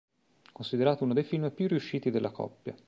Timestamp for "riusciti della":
1.67-2.31